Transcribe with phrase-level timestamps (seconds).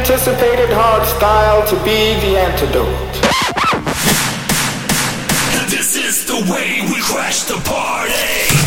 [0.00, 3.12] anticipated hard style to be the antidote.
[5.68, 8.59] This is the way we crash the party.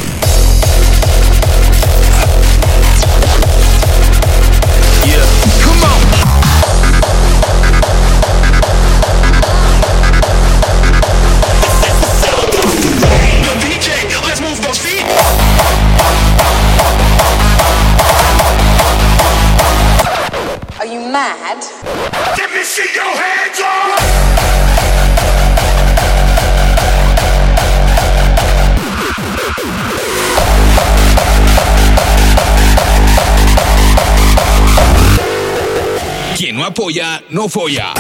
[36.68, 37.94] apoya, no folla.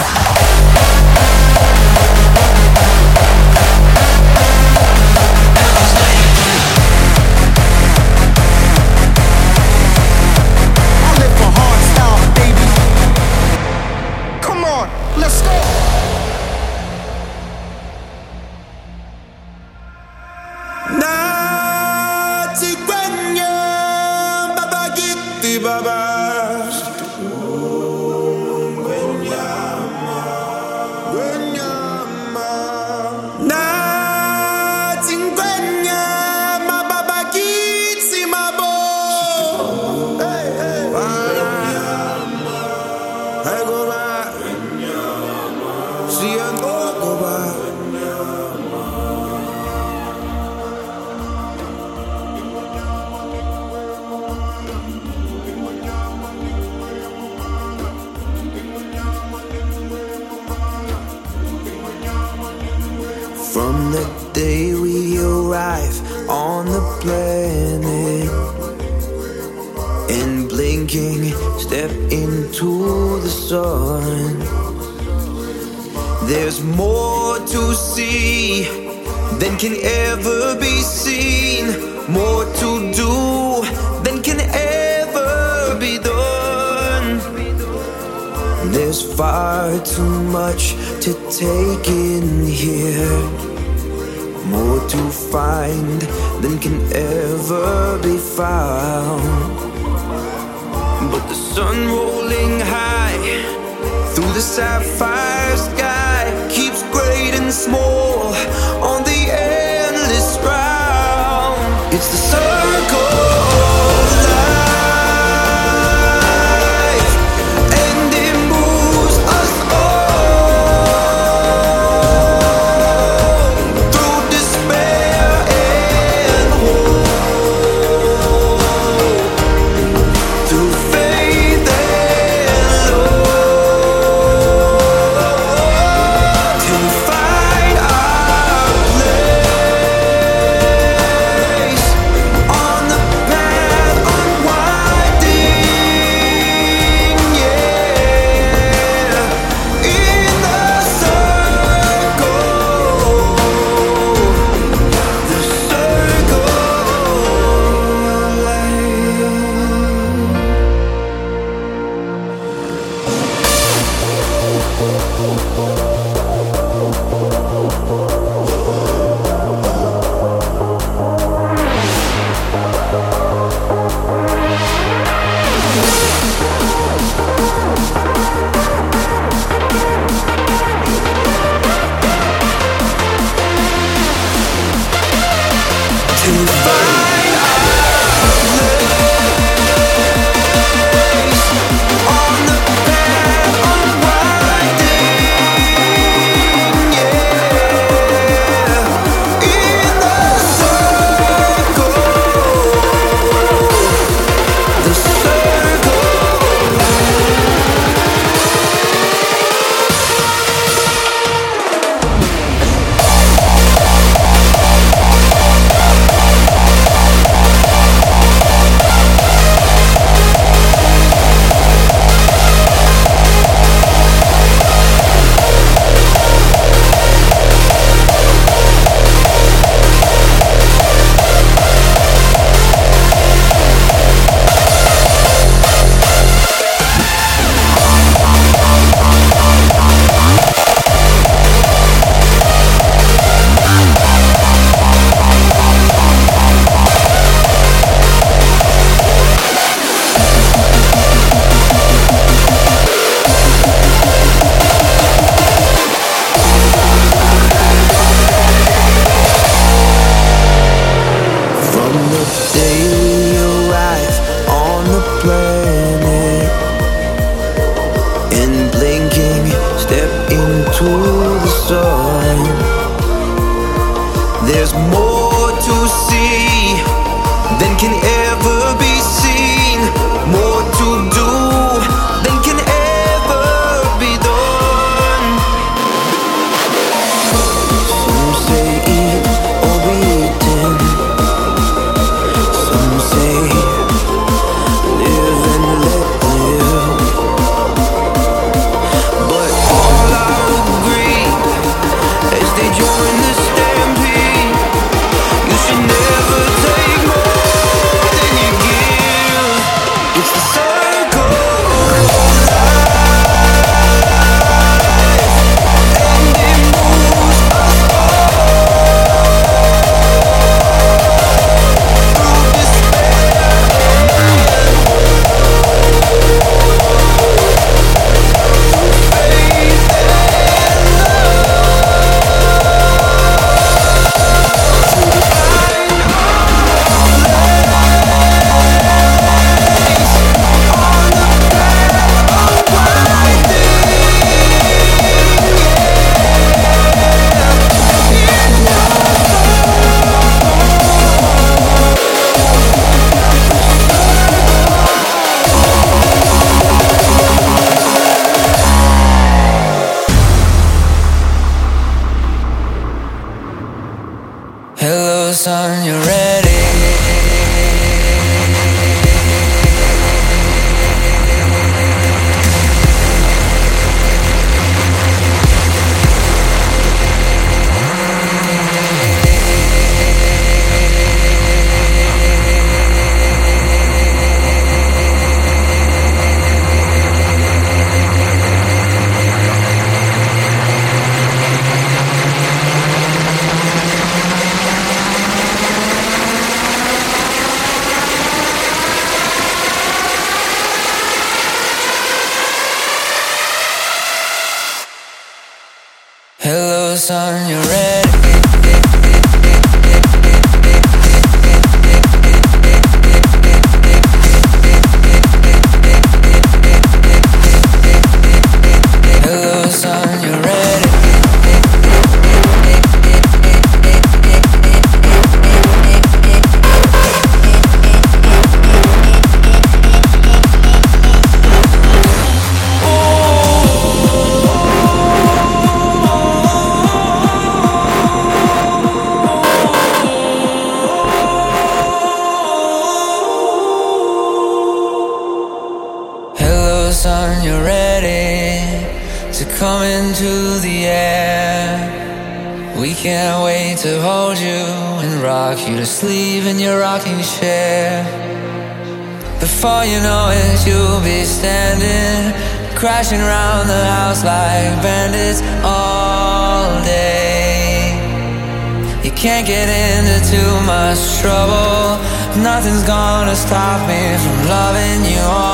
[469.23, 471.97] Can't get into too much trouble.
[472.44, 475.53] Nothing's gonna stop me from loving you all.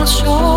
[0.00, 0.49] 我说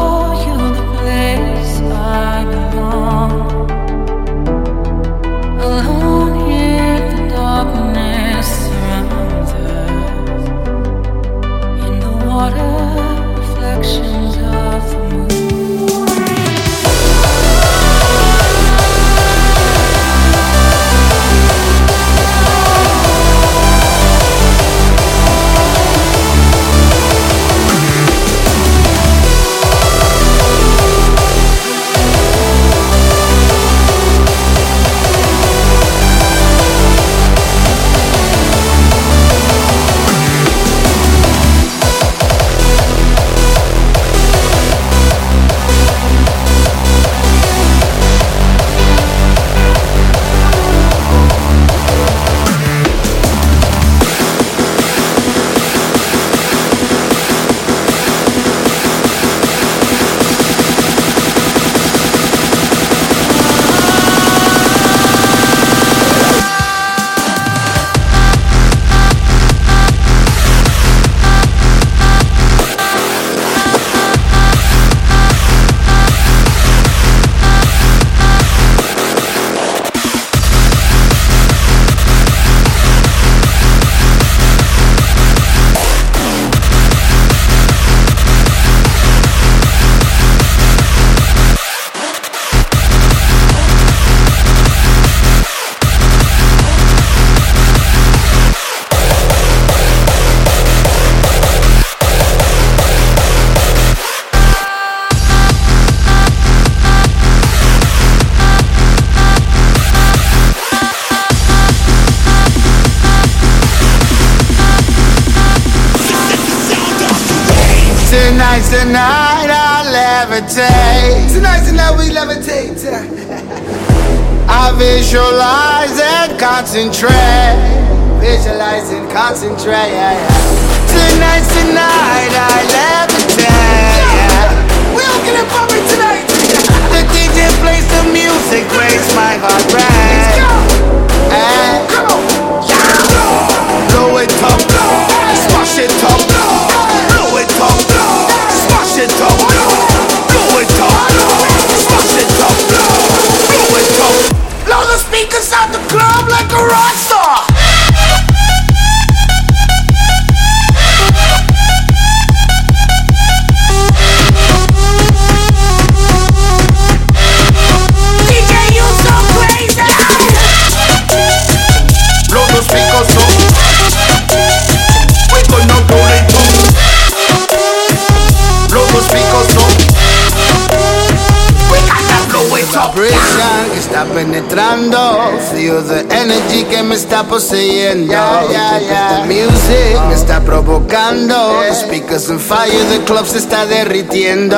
[192.54, 194.56] fire, the club se está derritiendo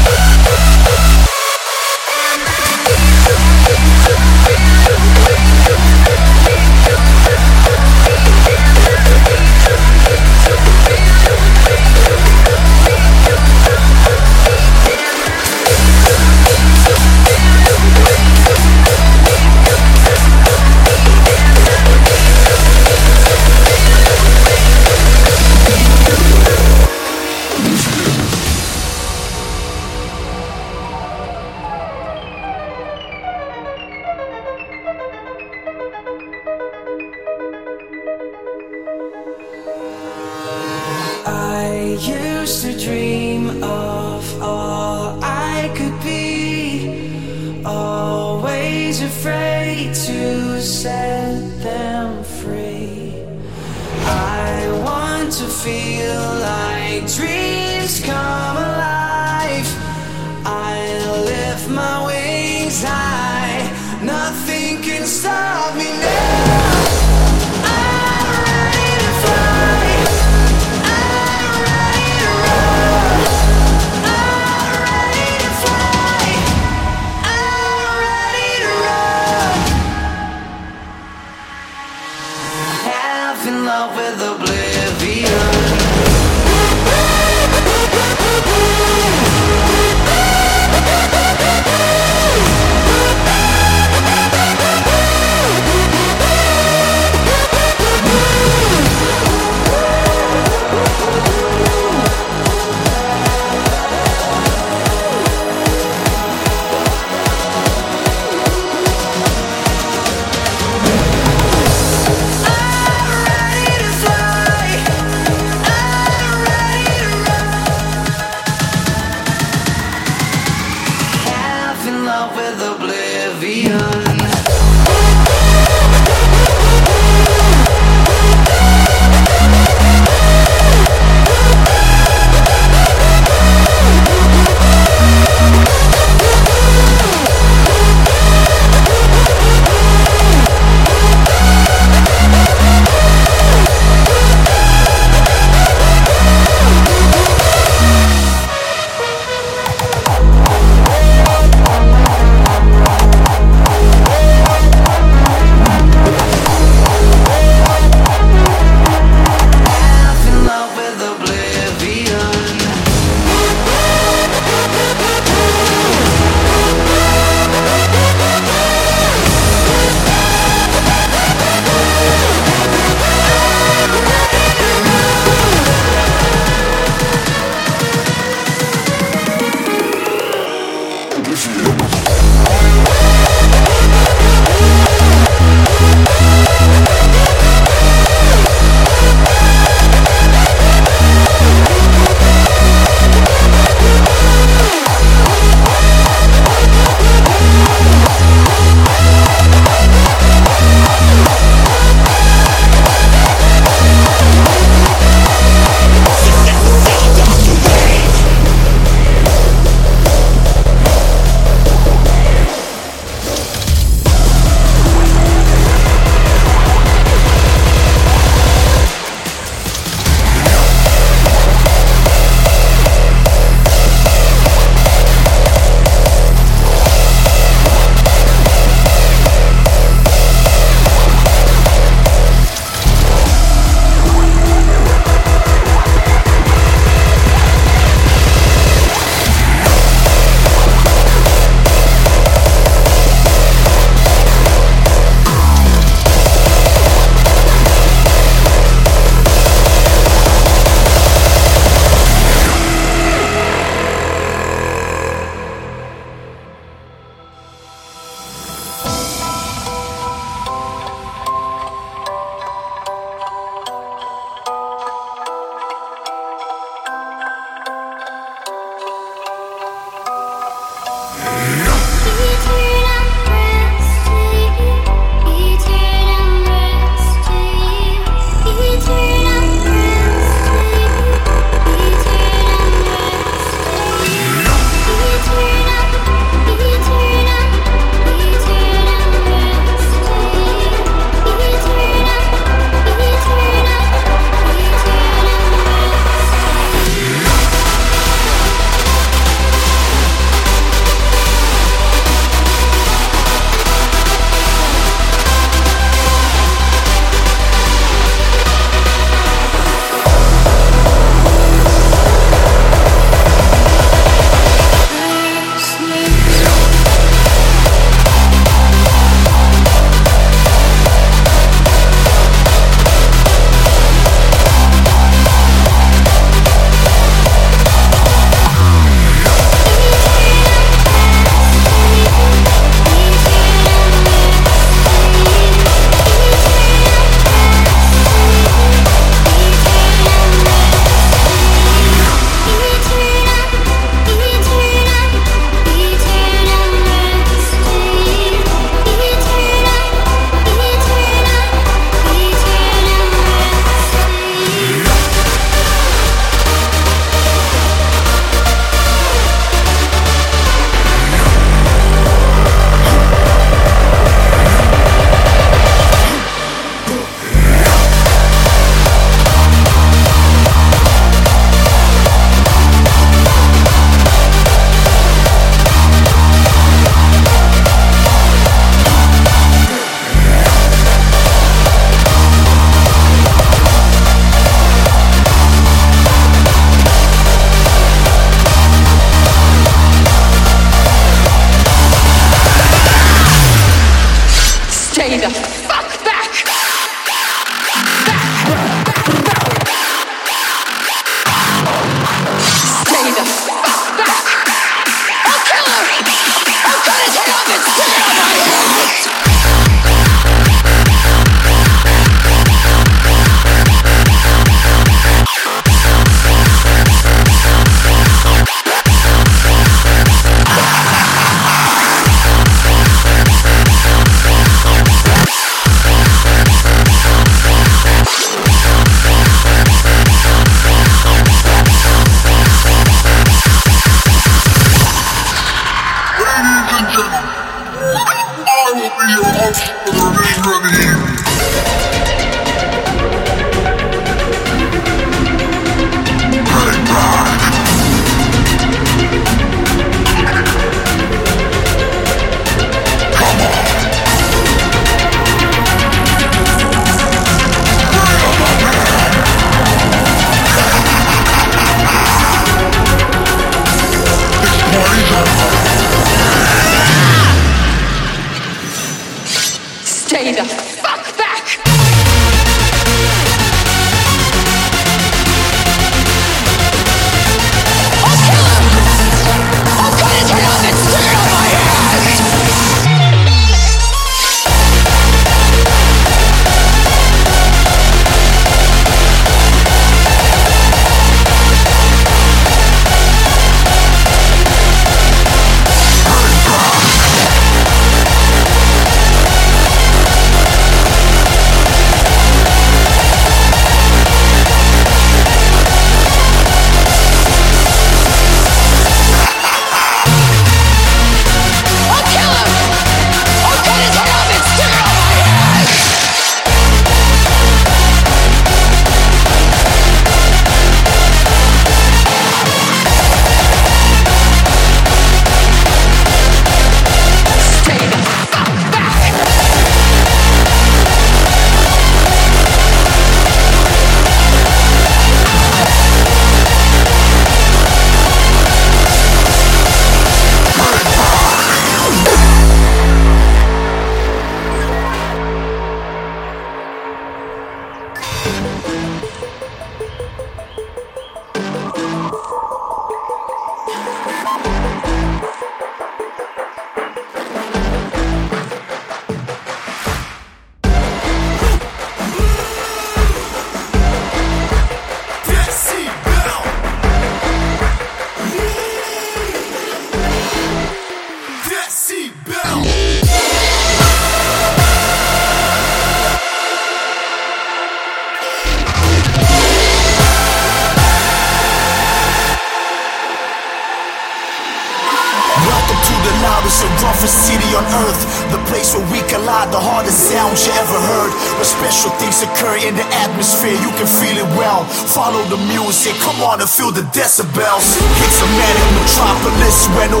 [596.41, 597.77] to feel the decibels.
[598.01, 600.00] It's a manic metropolis when no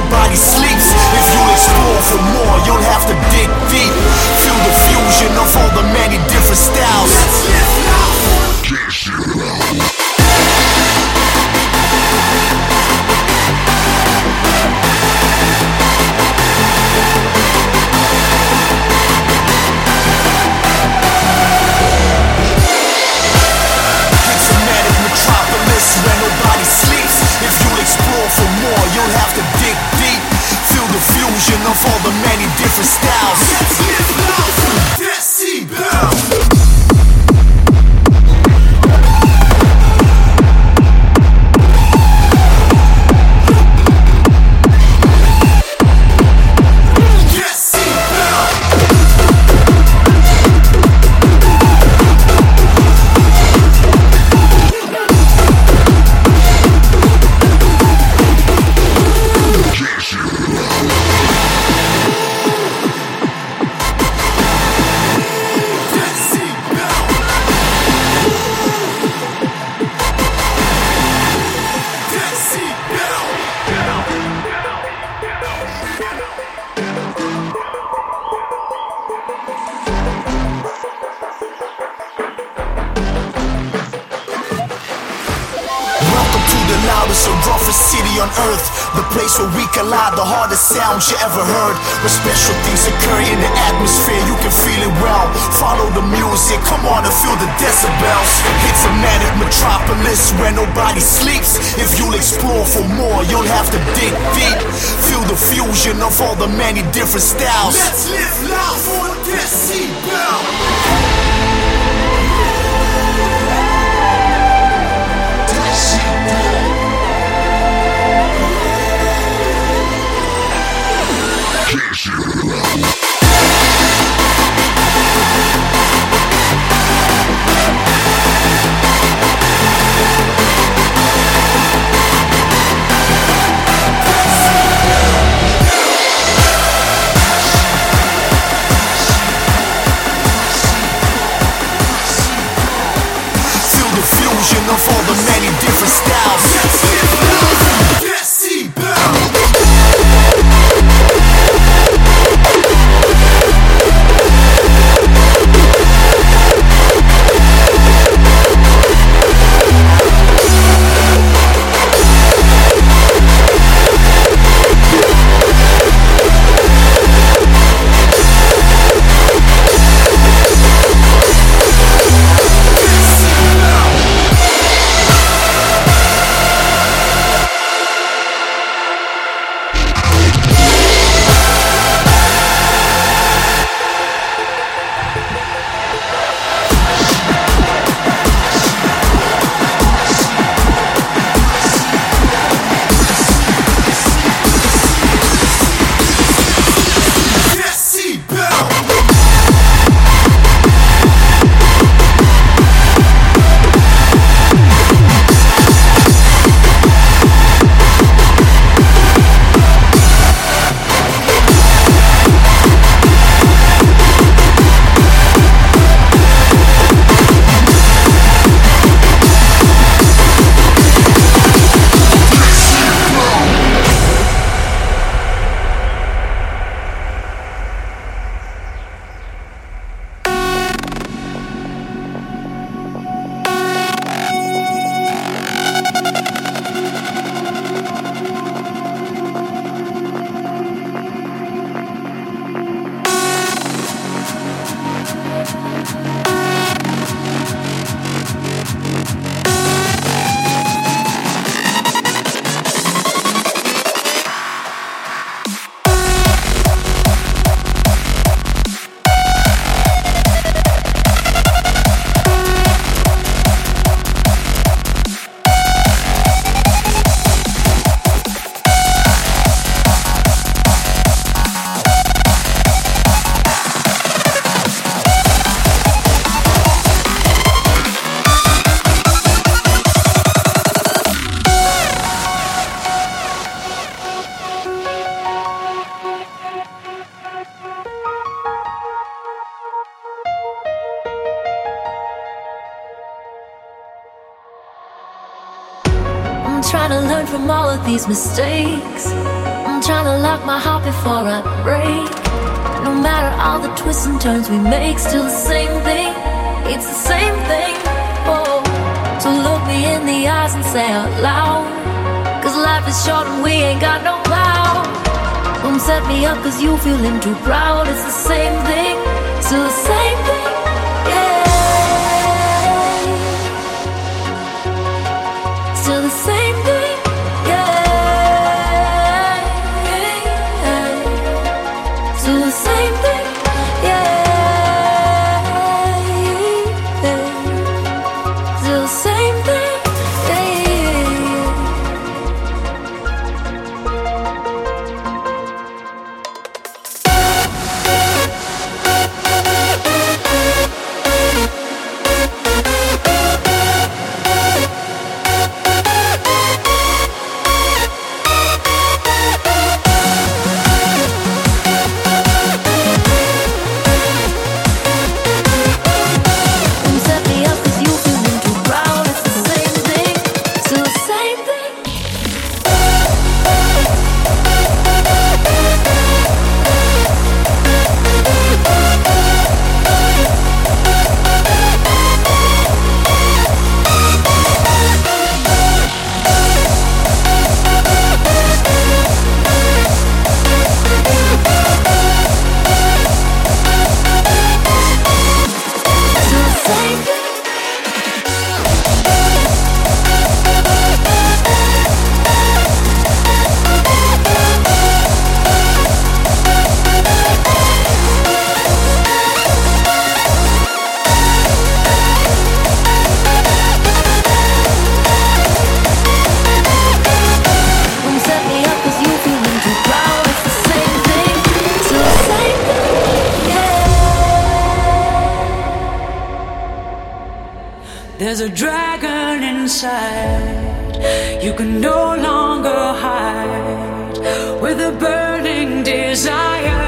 [428.31, 430.95] There's a dragon inside.
[431.43, 432.69] You can no longer
[433.05, 434.17] hide.
[434.61, 436.87] With a burning desire,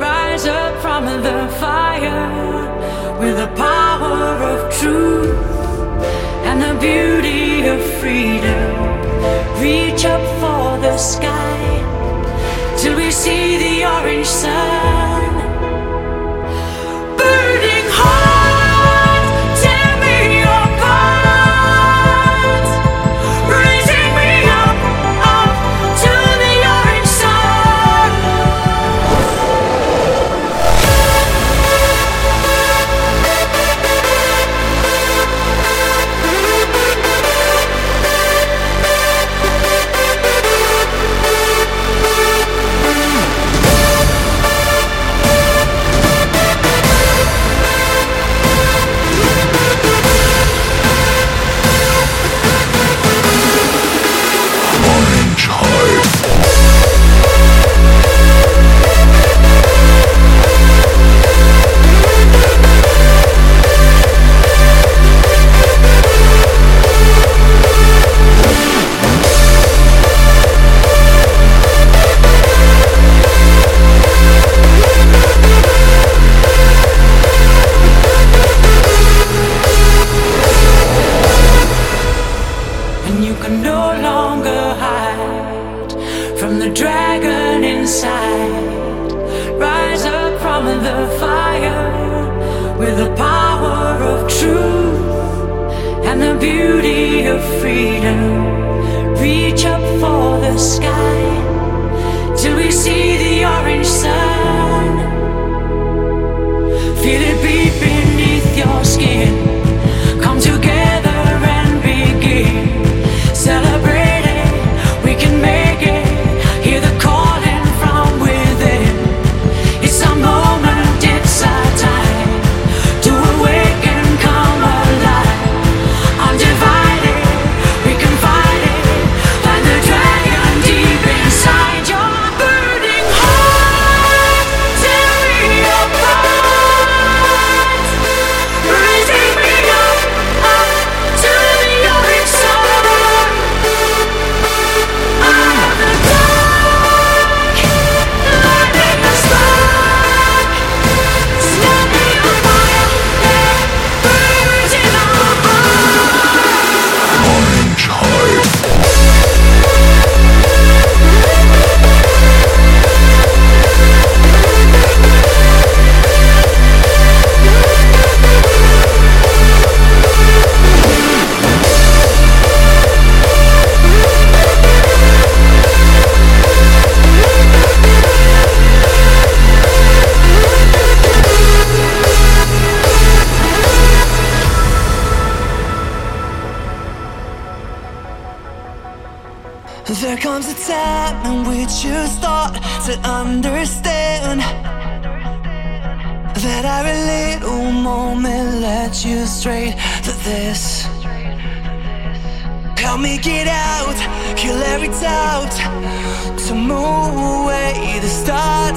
[0.00, 2.26] rise up from the fire.
[3.20, 5.38] With the power of truth
[6.48, 8.72] and the beauty of freedom,
[9.62, 11.60] reach up for the sky
[12.76, 15.09] till we see the orange sun.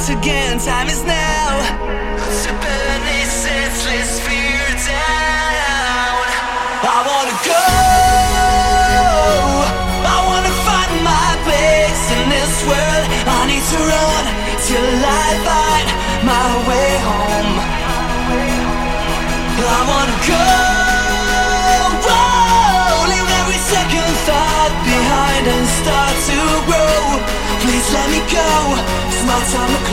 [0.05, 1.22] once again, time is now.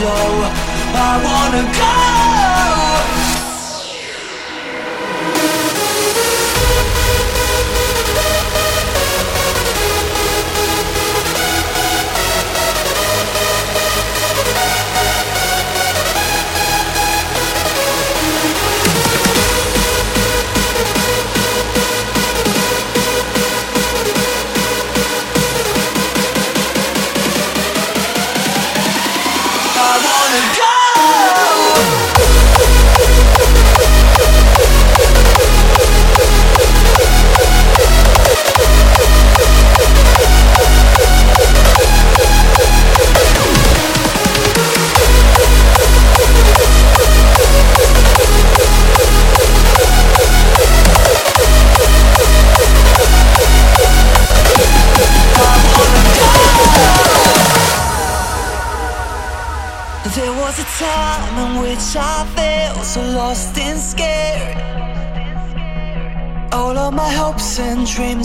[0.03, 2.90] I wanna go.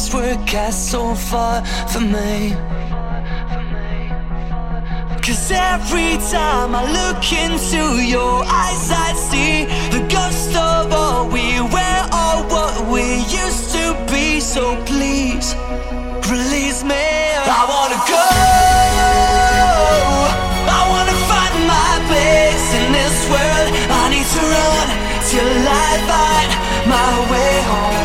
[0.07, 2.53] Dreams were cast so far from me.
[5.23, 11.61] Cause every time I look into your eyes, I see the ghost of all we
[11.61, 14.41] were, all what we used to be.
[14.41, 15.55] So please,
[16.31, 17.07] release me.
[17.49, 18.27] I wanna go.
[20.79, 23.69] I wanna find my place in this world.
[23.91, 24.89] I need to run
[25.31, 26.51] till I find
[26.89, 27.96] my way home.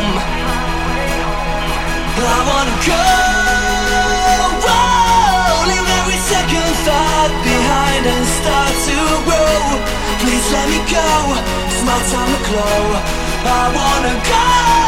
[11.34, 13.02] It's my time to glow.
[13.44, 14.81] I wanna go.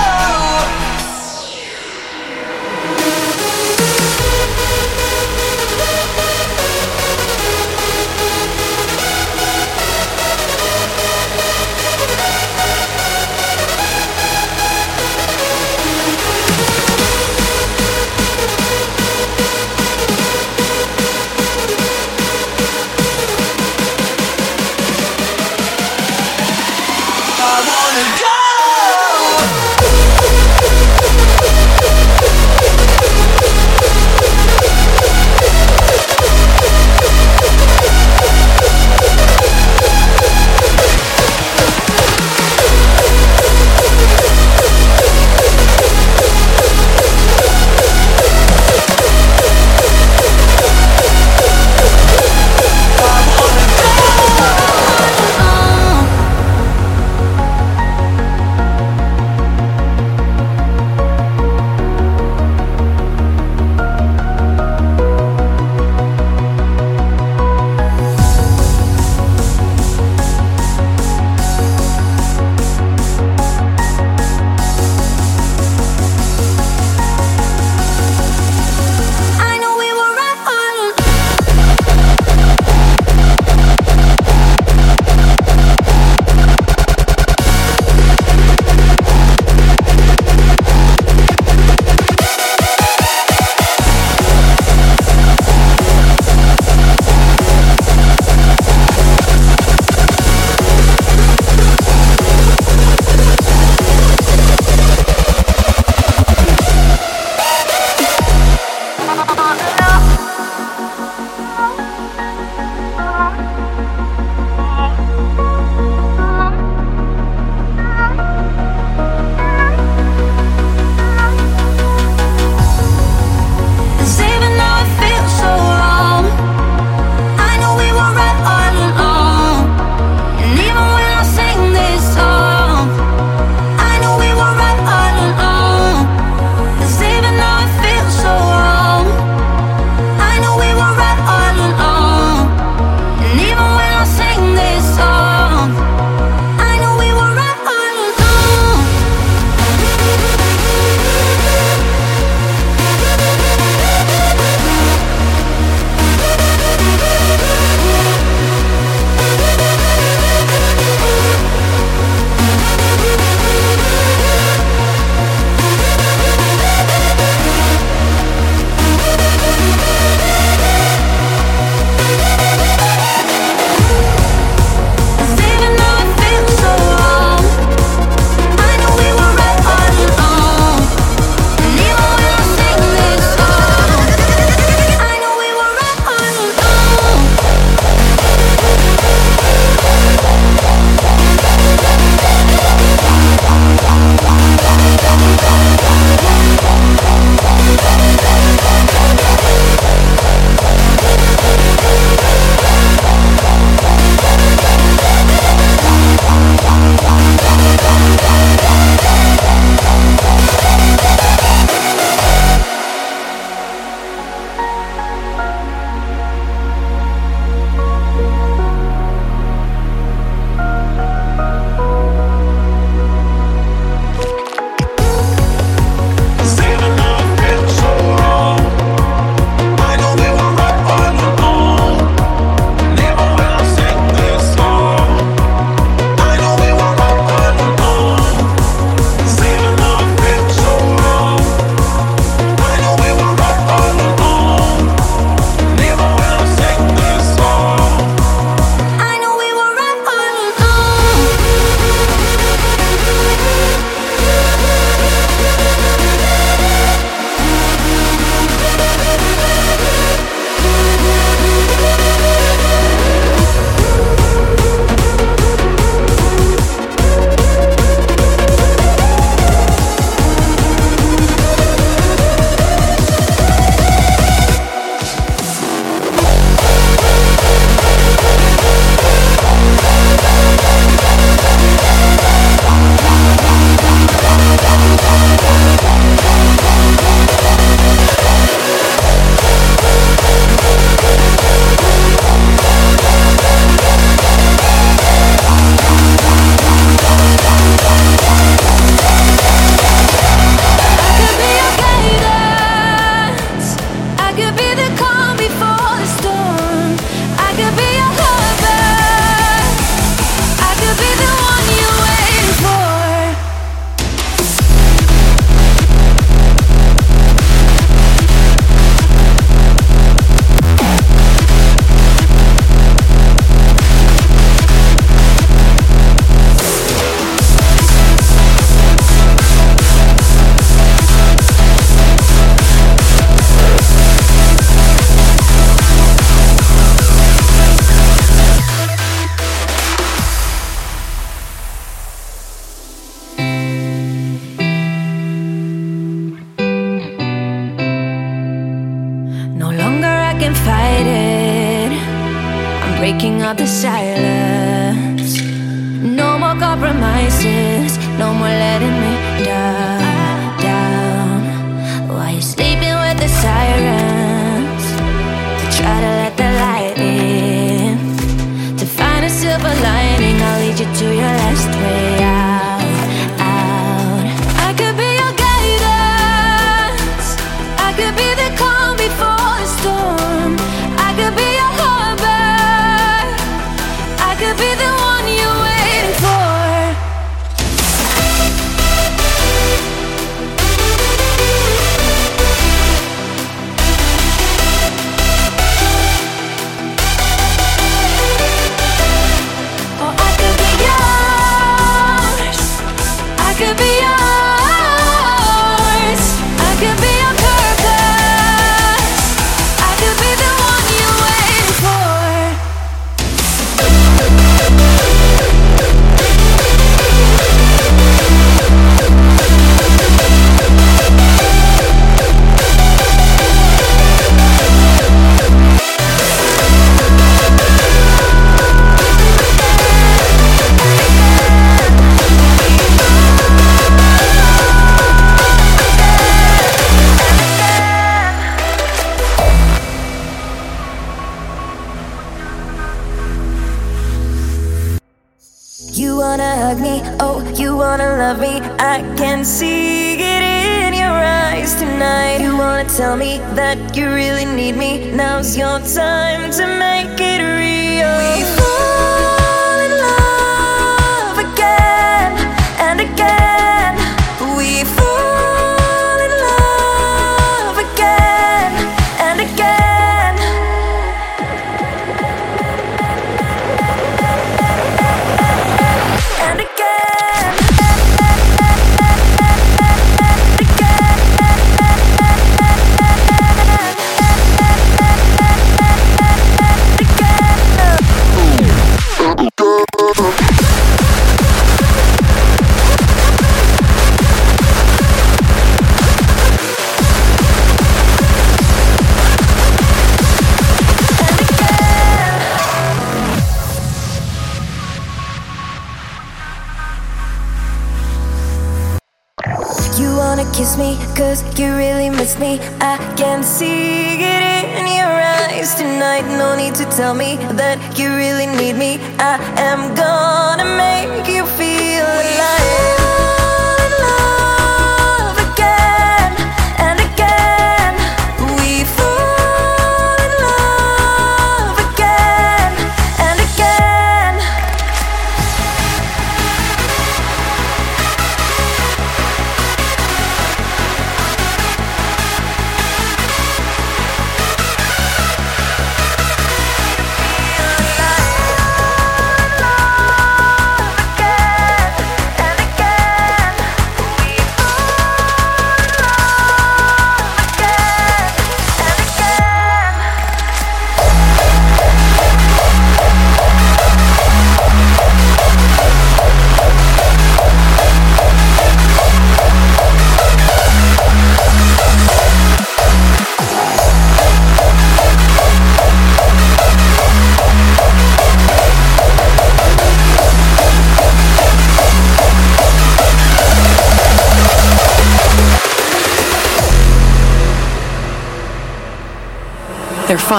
[353.54, 354.03] other side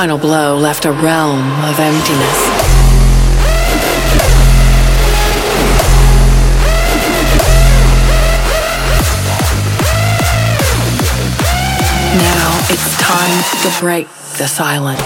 [0.02, 2.40] final blow left a realm of emptiness.
[12.18, 15.02] Now it's time to break the silence.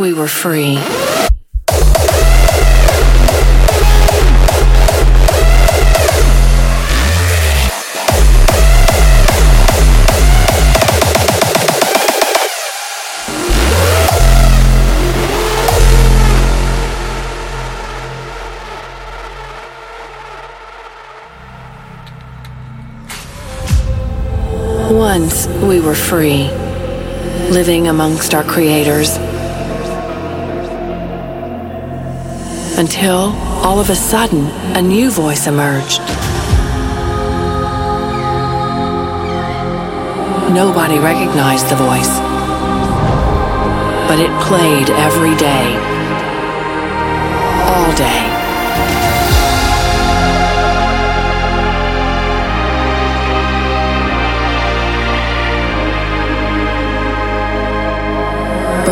[0.00, 0.78] we were free.
[26.14, 26.44] free,
[27.50, 29.16] living amongst our creators.
[32.78, 33.34] Until,
[33.66, 34.46] all of a sudden,
[34.76, 35.98] a new voice emerged.
[40.54, 42.12] Nobody recognized the voice,
[44.06, 45.66] but it played every day,
[47.66, 48.23] all day.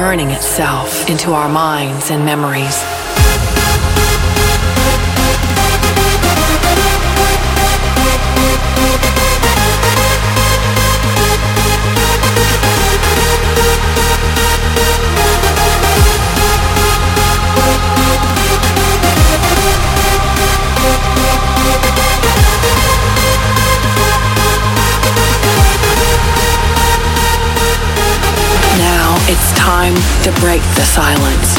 [0.02, 2.91] Burning itself into our minds and memories.
[29.82, 31.54] Time to break the silence,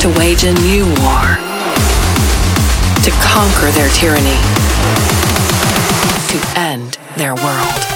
[0.00, 1.38] to wage a new war,
[3.04, 4.40] to conquer their tyranny,
[6.26, 7.91] to end their world.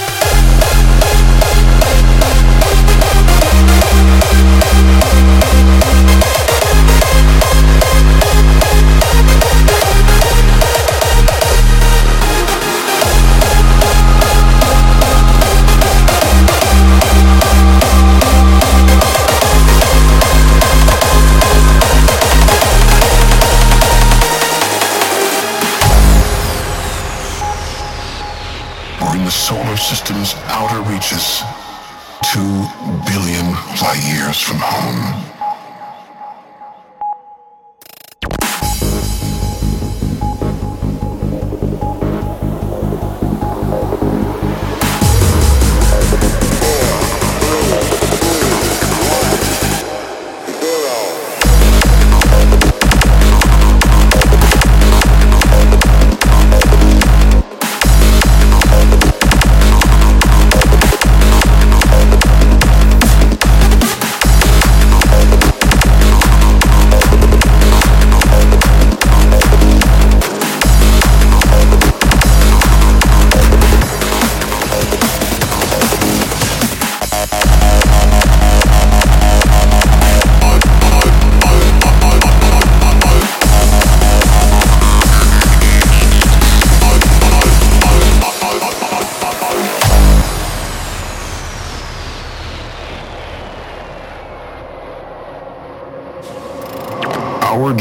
[34.41, 34.76] From home.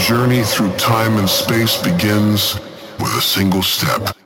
[0.06, 2.60] Journey through time and space begins
[3.00, 4.16] with a single step.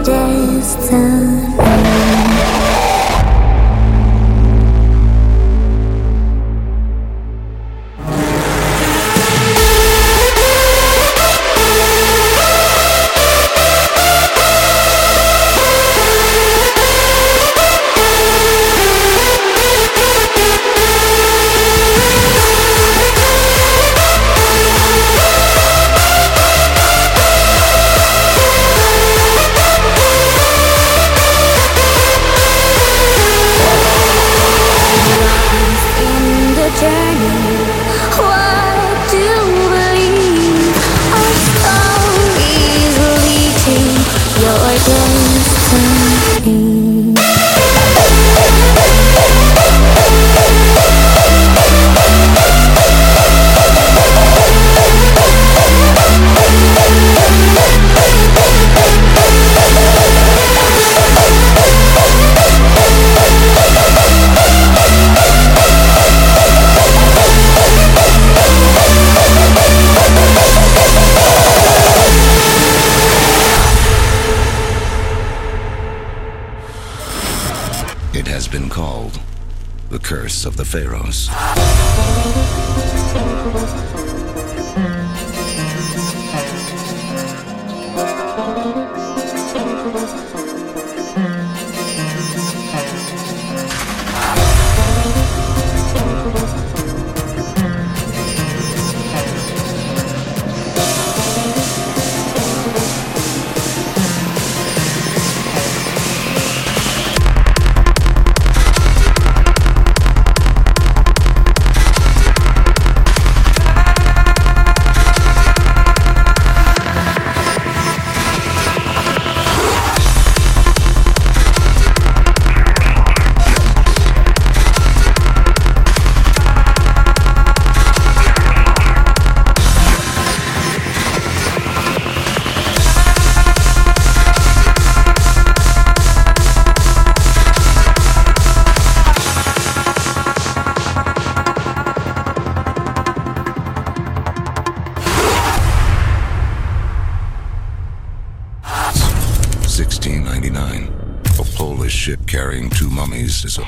[0.00, 1.31] Your.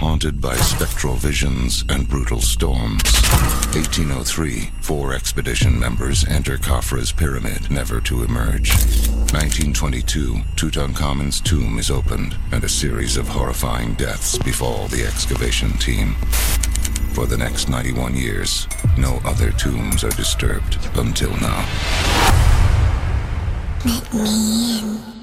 [0.05, 3.03] Haunted by spectral visions and brutal storms.
[3.73, 8.69] 1803, four expedition members enter Khafra's pyramid, never to emerge.
[9.33, 16.17] 1922, Tutankhamun's tomb is opened, and a series of horrifying deaths befall the excavation team.
[17.15, 18.69] For the next 91 years,
[18.99, 21.67] no other tombs are disturbed until now.
[23.87, 25.14] Let me in.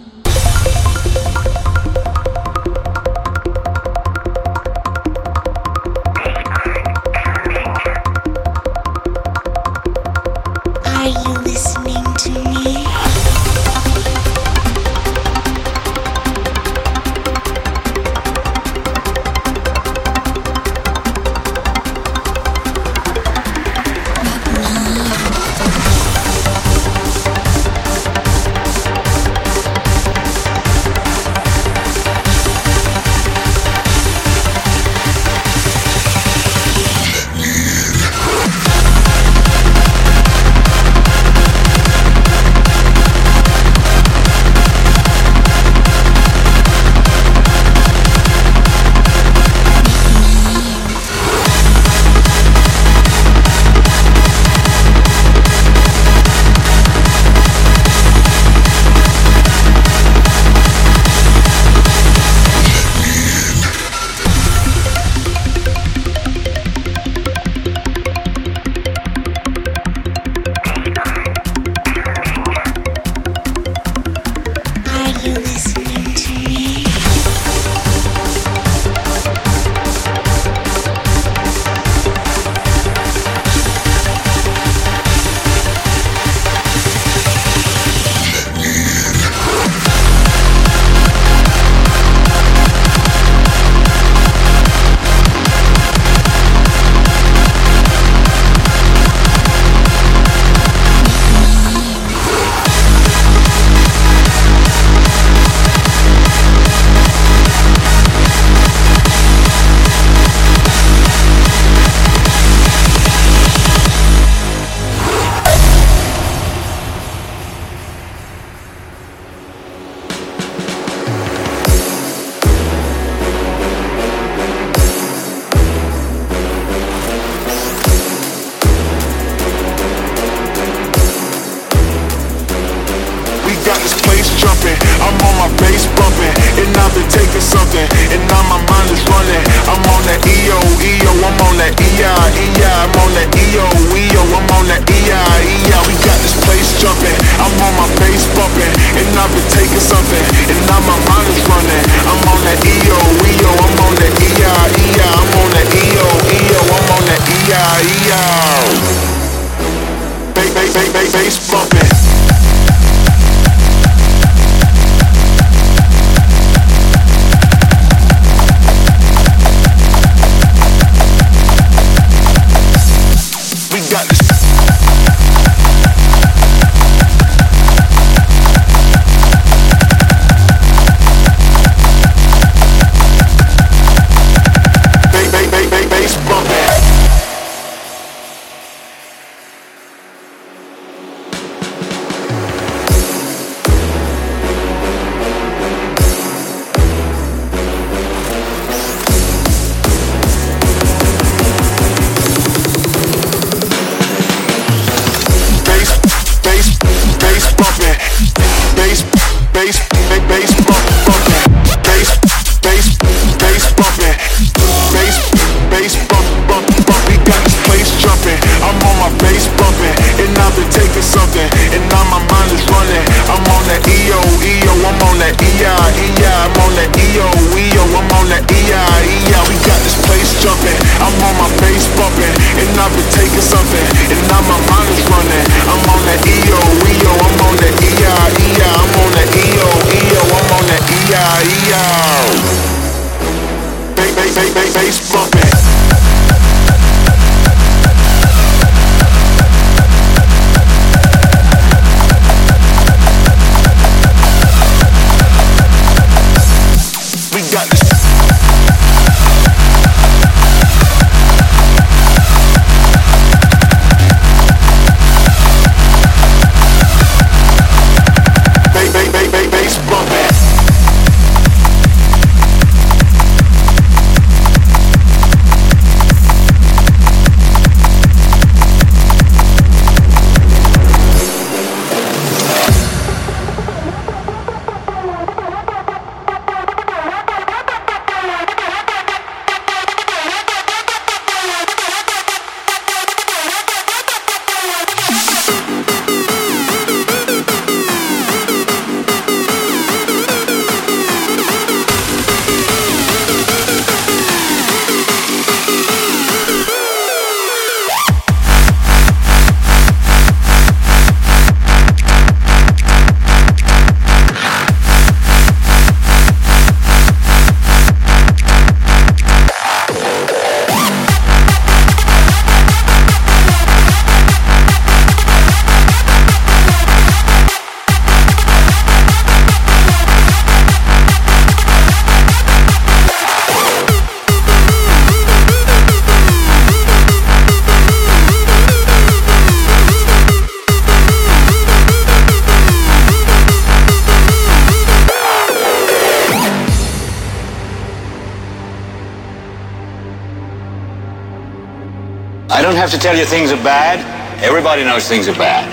[352.92, 354.04] Have to tell you things are bad.
[354.44, 355.64] Everybody knows things are bad.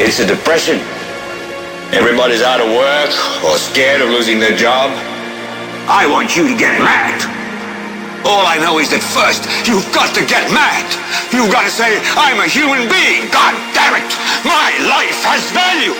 [0.00, 0.80] It's a depression.
[1.92, 3.12] Everybody's out of work
[3.44, 4.88] or scared of losing their job.
[5.84, 7.20] I want you to get mad.
[8.24, 10.88] All I know is that first, you've got to get mad.
[11.28, 13.28] You've got to say, I'm a human being.
[13.28, 14.08] God damn it.
[14.40, 15.92] My life has value.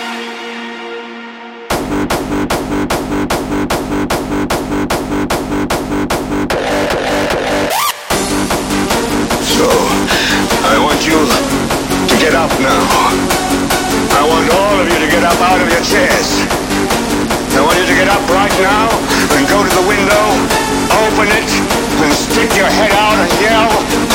[21.35, 24.12] And stick your head out and yell,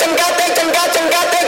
[0.00, 1.39] them, got them, got them, got them.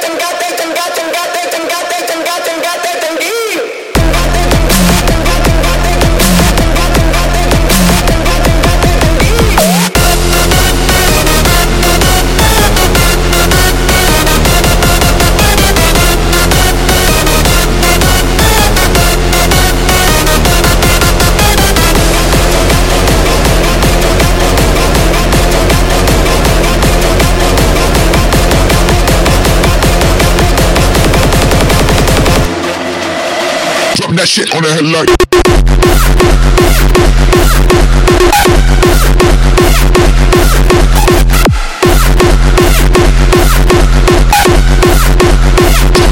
[34.22, 35.08] That shit on the head like.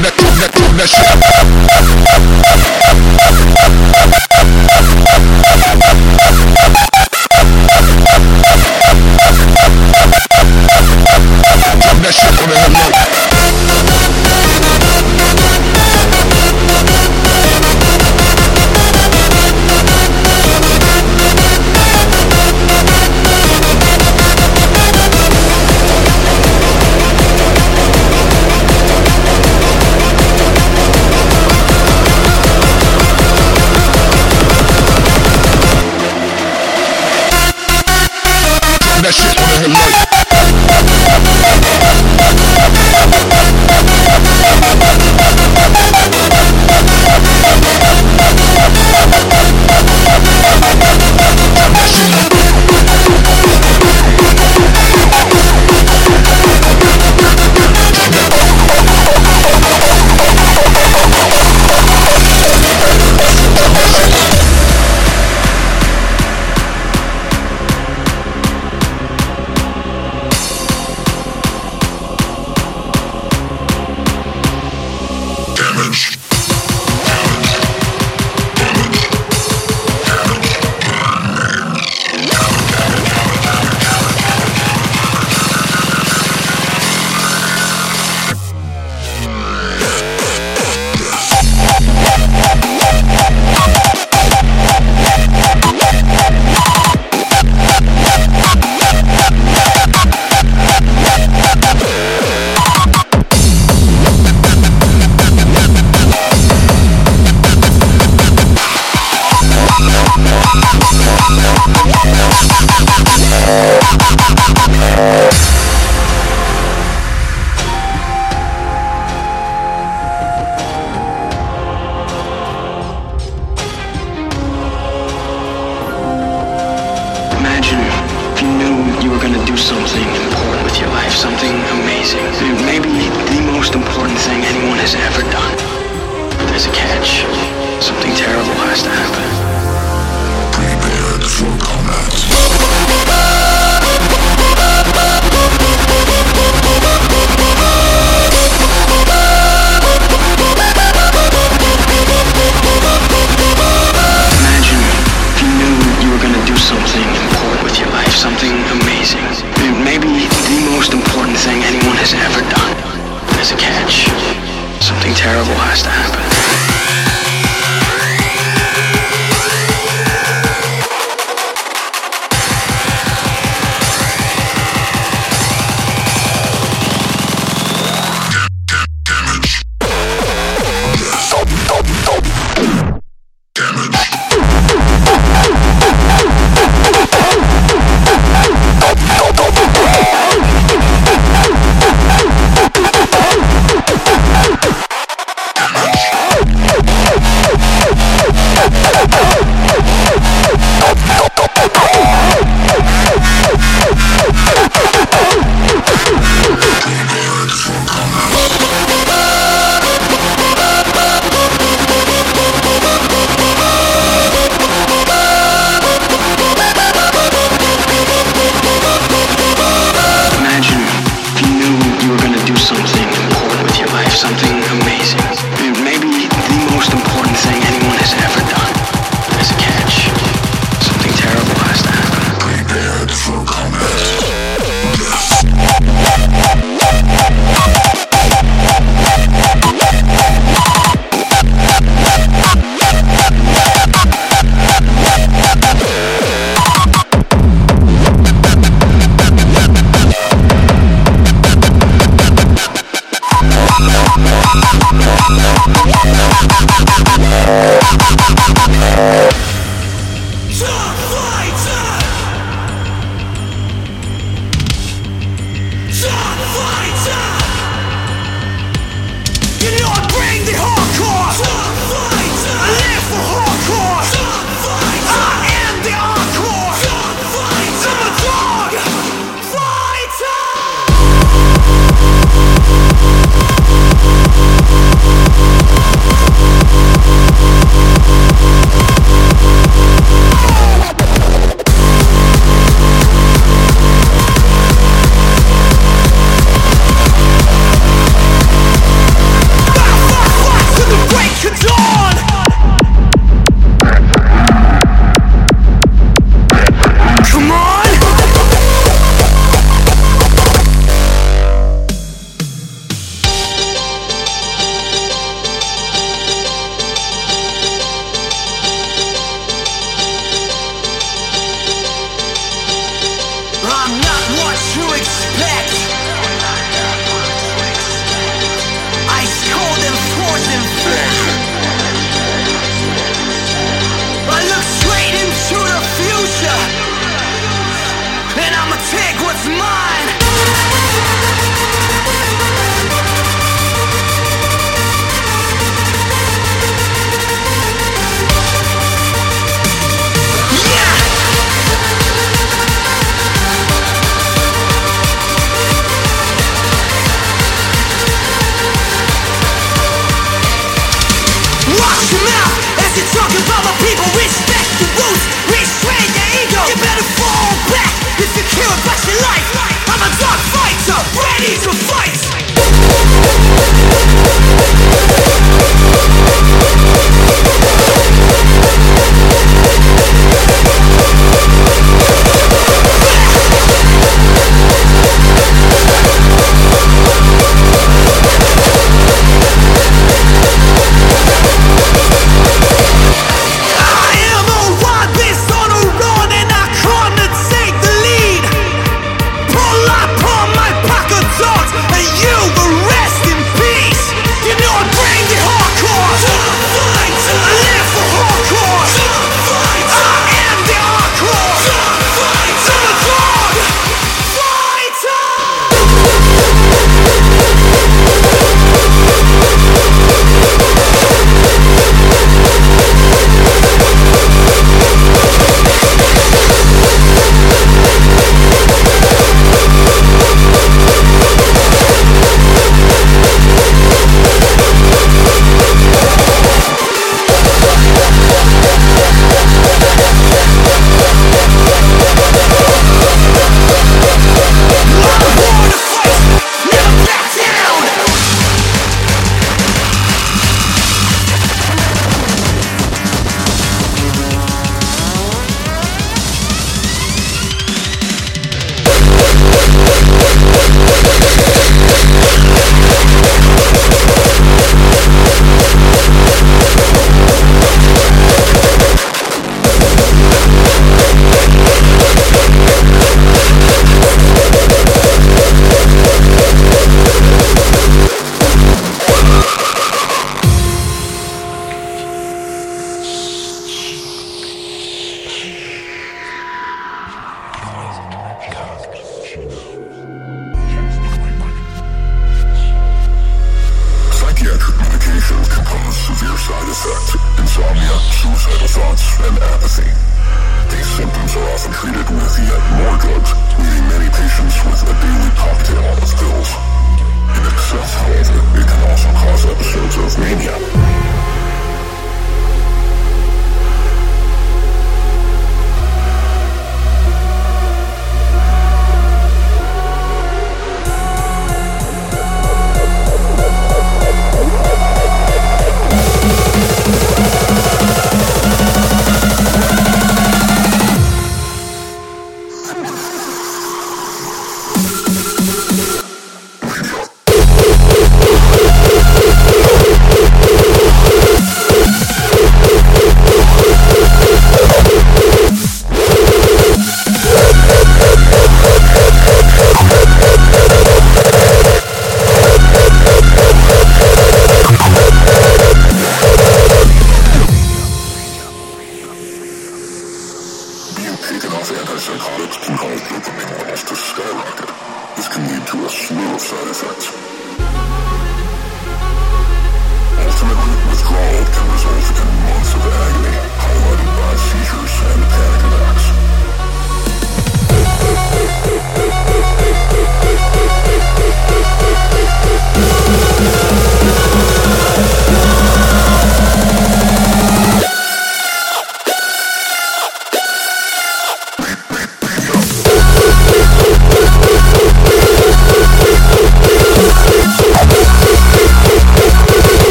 [0.00, 1.37] That, that, that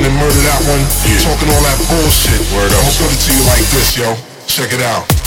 [0.00, 0.80] one and murder that one.
[1.04, 1.20] Yeah.
[1.20, 2.40] Talking all that bullshit.
[2.56, 2.84] Word up.
[2.84, 4.16] I'm gonna to you like this, yo.
[4.46, 5.19] Check it out.